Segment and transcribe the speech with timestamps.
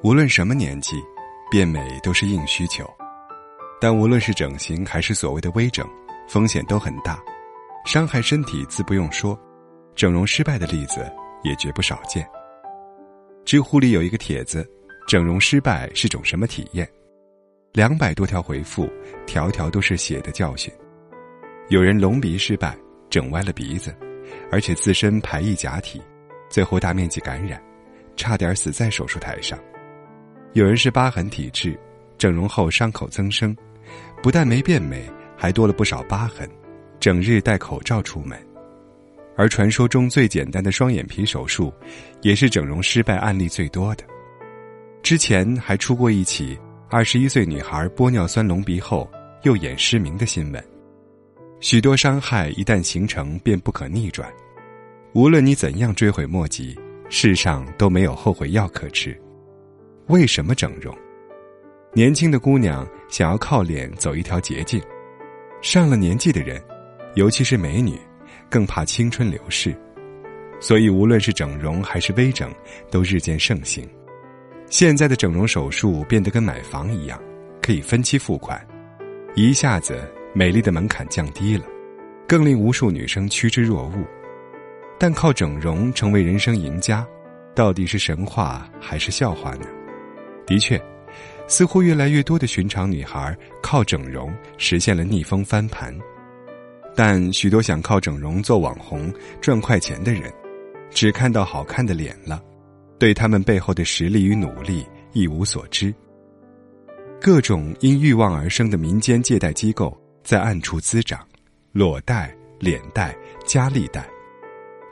[0.00, 0.96] 无论什么年纪，
[1.50, 2.88] 变美都是硬需求。
[3.80, 5.84] 但无论是整形还是所谓的微整，
[6.28, 7.20] 风险都很大，
[7.84, 9.36] 伤害身体自不用说，
[9.96, 11.10] 整容失败的例子
[11.42, 12.24] 也绝不少见。
[13.44, 14.64] 知乎里有一个帖子
[15.08, 16.88] ：“整容失败是种什么体验？”
[17.74, 18.88] 两百多条回复，
[19.26, 20.72] 条条都是血的教训。
[21.70, 22.76] 有人隆鼻失败，
[23.10, 23.92] 整歪了鼻子，
[24.52, 26.00] 而且自身排异假体，
[26.48, 27.60] 最后大面积感染，
[28.16, 29.58] 差点死在手术台上。
[30.54, 31.78] 有人是疤痕体质，
[32.16, 33.56] 整容后伤口增生，
[34.22, 36.48] 不但没变美，还多了不少疤痕，
[36.98, 38.38] 整日戴口罩出门。
[39.36, 41.72] 而传说中最简单的双眼皮手术，
[42.22, 44.02] 也是整容失败案例最多的。
[45.02, 46.58] 之前还出过一起
[46.90, 49.08] 二十一岁女孩玻尿酸隆鼻后
[49.44, 50.64] 右眼失明的新闻。
[51.60, 54.28] 许多伤害一旦形成，便不可逆转，
[55.12, 56.76] 无论你怎样追悔莫及，
[57.08, 59.16] 世上都没有后悔药可吃。
[60.08, 60.96] 为什么整容？
[61.92, 64.82] 年轻的姑娘想要靠脸走一条捷径，
[65.60, 66.62] 上了年纪的人，
[67.14, 67.98] 尤其是美女，
[68.48, 69.76] 更怕青春流逝，
[70.60, 72.50] 所以无论是整容还是微整，
[72.90, 73.86] 都日渐盛行。
[74.70, 77.22] 现在的整容手术变得跟买房一样，
[77.60, 78.66] 可以分期付款，
[79.34, 81.66] 一下子美丽的门槛降低了，
[82.26, 84.06] 更令无数女生趋之若鹜。
[84.98, 87.06] 但靠整容成为人生赢家，
[87.54, 89.66] 到底是神话还是笑话呢？
[90.48, 90.82] 的确，
[91.46, 95.94] 似乎越来越多的寻常女孩靠整容实现了逆风翻盘，
[96.96, 100.32] 但许多想靠整容做网红赚快钱的人，
[100.90, 102.42] 只看到好看的脸了，
[102.98, 105.94] 对他们背后的实力与努力一无所知。
[107.20, 111.20] 各种因欲望而生的民间借贷机构在暗处滋长，
[111.72, 114.08] 裸贷、脸贷、加利贷，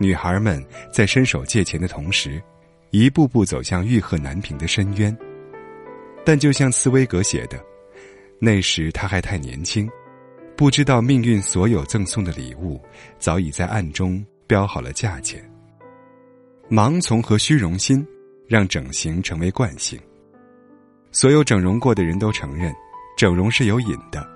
[0.00, 2.42] 女孩们在伸手借钱的同时，
[2.90, 5.14] 一步步走向欲壑难平的深渊。
[6.24, 7.62] 但就像茨威格写的，
[8.38, 9.90] 那时他还太年轻，
[10.56, 12.80] 不知道命运所有赠送的礼物
[13.18, 15.42] 早已在暗中标好了价钱。
[16.70, 18.06] 盲从和虚荣心，
[18.46, 20.00] 让整形成为惯性。
[21.10, 22.72] 所有整容过的人都承认，
[23.16, 24.26] 整容是有瘾的，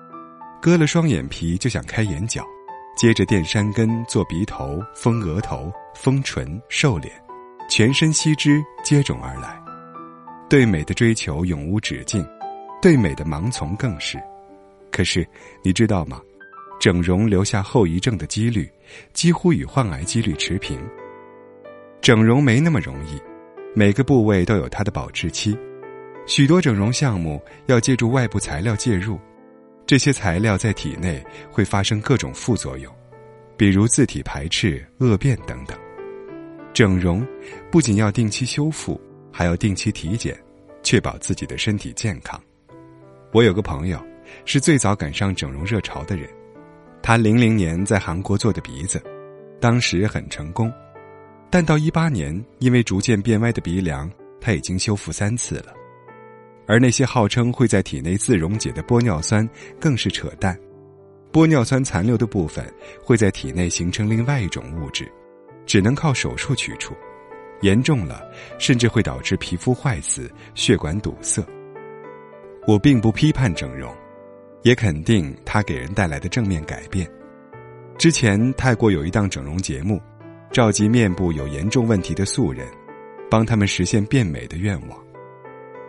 [0.61, 2.45] 割了双眼皮就想开眼角，
[2.95, 7.11] 接着垫山根、做鼻头、丰额头、丰唇、瘦脸，
[7.69, 9.66] 全身吸脂接踵而来。
[10.49, 12.25] 对美的追求永无止境，
[12.81, 14.17] 对美的盲从更是。
[14.89, 15.27] 可是，
[15.61, 16.21] 你知道吗？
[16.79, 18.69] 整容留下后遗症的几率，
[19.11, 20.79] 几乎与患癌几率持平。
[21.99, 23.19] 整容没那么容易，
[23.75, 25.57] 每个部位都有它的保质期。
[26.25, 29.19] 许多整容项目要借助外部材料介入，
[29.85, 31.21] 这些材料在体内
[31.51, 32.93] 会发生各种副作用，
[33.57, 35.77] 比如自体排斥、恶变等等。
[36.73, 37.25] 整容
[37.69, 39.01] 不仅要定期修复。
[39.37, 40.35] 还要定期体检，
[40.81, 42.41] 确保自己的身体健康。
[43.31, 44.03] 我有个朋友，
[44.45, 46.27] 是最早赶上整容热潮的人。
[47.03, 48.99] 他零零年在韩国做的鼻子，
[49.61, 50.73] 当时很成功。
[51.51, 54.11] 但到一八年，因为逐渐变歪的鼻梁，
[54.41, 55.71] 他已经修复三次了。
[56.65, 59.47] 而那些号称会在体内自溶解的玻尿酸，
[59.79, 60.59] 更是扯淡。
[61.31, 62.65] 玻尿酸残留的部分
[63.03, 65.07] 会在体内形成另外一种物质，
[65.67, 66.95] 只能靠手术取出。
[67.61, 68.29] 严重了，
[68.59, 71.43] 甚至会导致皮肤坏死、血管堵塞。
[72.67, 73.93] 我并不批判整容，
[74.63, 77.09] 也肯定它给人带来的正面改变。
[77.97, 80.01] 之前泰国有一档整容节目，
[80.51, 82.67] 召集面部有严重问题的素人，
[83.29, 84.99] 帮他们实现变美的愿望。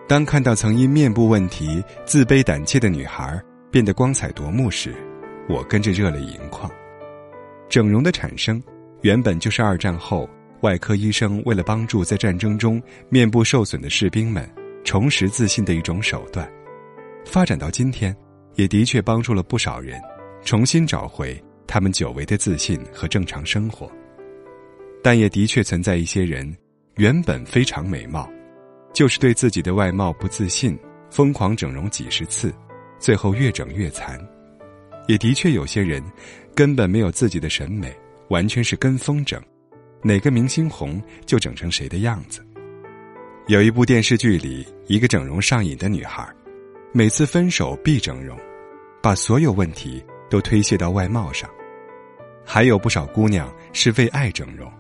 [0.07, 3.39] 当看到曾因面部问题自卑胆怯的女孩
[3.71, 4.95] 变得光彩夺目时，
[5.49, 6.71] 我跟着热泪盈眶。
[7.69, 8.63] 整容的产生，
[9.03, 10.27] 原本就是二战后。
[10.61, 14.49] 外科医生为了帮助在战争中面部受损的士兵们
[14.85, 16.51] 重拾自信的一种手段，
[17.25, 18.17] 发展到今天，
[18.55, 20.01] 也的确帮助了不少人
[20.45, 23.91] 重新找回他们久违的自信和正常生活。
[25.03, 26.57] 但也的确存在一些人，
[26.97, 28.29] 原本非常美貌，
[28.93, 30.77] 就是对自己的外貌不自信，
[31.11, 32.53] 疯狂整容几十次，
[32.99, 34.19] 最后越整越残。
[35.07, 36.03] 也的确有些人，
[36.55, 37.95] 根本没有自己的审美，
[38.29, 39.41] 完全是跟风整。
[40.03, 42.45] 哪个明星红就整成谁的样子。
[43.47, 46.29] 有一部电视剧里，一个整容上瘾的女孩，
[46.93, 48.39] 每次分手必整容，
[49.03, 51.49] 把所有问题都推卸到外貌上。
[52.45, 54.71] 还有不少姑娘是为爱整容，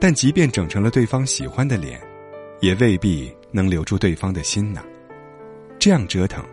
[0.00, 2.00] 但即便整成了对方喜欢的脸，
[2.60, 4.82] 也未必能留住对方的心呢。
[5.78, 6.44] 这样折腾，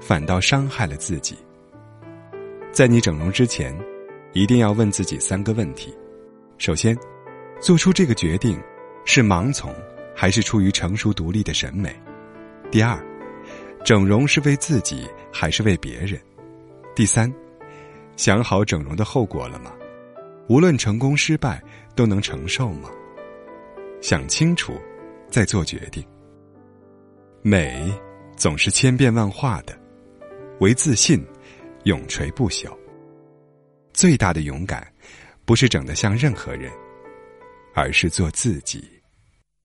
[0.00, 1.36] 反倒伤害了自己。
[2.72, 3.76] 在你整容之前，
[4.32, 5.92] 一定要问自己三个问题：
[6.58, 6.96] 首先。
[7.62, 8.60] 做出这个决定，
[9.04, 9.72] 是盲从，
[10.16, 11.94] 还是出于成熟独立的审美？
[12.72, 13.00] 第二，
[13.84, 16.20] 整容是为自己还是为别人？
[16.92, 17.32] 第三，
[18.16, 19.72] 想好整容的后果了吗？
[20.48, 21.62] 无论成功失败，
[21.94, 22.90] 都能承受吗？
[24.00, 24.74] 想清楚，
[25.30, 26.04] 再做决定。
[27.42, 27.96] 美
[28.36, 29.78] 总是千变万化的，
[30.58, 31.24] 唯自信
[31.84, 32.76] 永垂不朽。
[33.92, 34.84] 最大的勇敢，
[35.44, 36.72] 不是整得像任何人，
[37.74, 39.01] 而是做自己。